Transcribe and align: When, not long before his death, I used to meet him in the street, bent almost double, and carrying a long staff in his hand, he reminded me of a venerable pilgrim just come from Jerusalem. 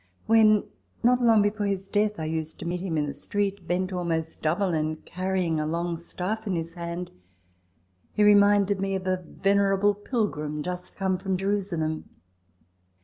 When, 0.25 0.63
not 1.03 1.21
long 1.21 1.43
before 1.43 1.67
his 1.67 1.87
death, 1.87 2.19
I 2.19 2.25
used 2.25 2.57
to 2.57 2.65
meet 2.65 2.81
him 2.81 2.97
in 2.97 3.05
the 3.05 3.13
street, 3.13 3.67
bent 3.67 3.93
almost 3.93 4.41
double, 4.41 4.69
and 4.73 5.05
carrying 5.05 5.59
a 5.59 5.67
long 5.67 5.95
staff 5.95 6.47
in 6.47 6.55
his 6.55 6.73
hand, 6.73 7.11
he 8.11 8.23
reminded 8.23 8.79
me 8.81 8.95
of 8.95 9.05
a 9.05 9.23
venerable 9.23 9.93
pilgrim 9.93 10.63
just 10.63 10.95
come 10.95 11.19
from 11.19 11.37
Jerusalem. 11.37 12.09